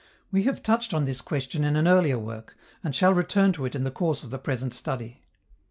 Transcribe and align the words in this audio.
We 0.31 0.45
have 0.45 0.63
touched 0.63 0.95
on 0.95 1.05
this 1.05 1.21
question 1.21 1.63
in 1.63 1.75
an 1.75 1.87
earlier 1.87 2.17
work, 2.17 2.57
and 2.83 2.95
shall 2.95 3.13
return 3.13 3.53
to 3.53 3.65
it 3.65 3.75
in 3.75 3.83
the 3.83 3.91
course 3.91 4.23
of 4.23 4.31
the 4.31 4.39
present 4.39 4.73
study. 4.73 5.21